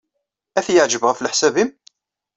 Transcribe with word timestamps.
Ad 0.57 0.63
t-yeɛjeb, 0.65 1.03
ɣef 1.05 1.19
leḥsab-nnem? 1.21 1.69